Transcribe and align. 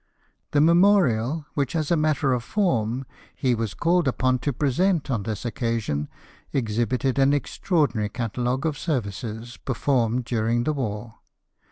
The 0.49 0.61
memorial 0.61 1.45
which 1.53 1.75
as 1.75 1.91
a 1.91 1.95
matter 1.95 2.33
of 2.33 2.43
form 2.43 3.05
he 3.35 3.53
was 3.53 3.75
called 3.75 4.07
upon 4.07 4.39
to 4.39 4.51
present 4.51 5.03
on^ 5.09 5.25
this 5.25 5.45
occasion 5.45 6.09
exhibited 6.51 7.19
an 7.19 7.33
extraordinary, 7.33 8.09
catalogue 8.09 8.65
of 8.65 8.79
services 8.79 9.57
performed 9.57 10.25
during 10.25 10.63
the 10.63 10.73
war. 10.73 11.19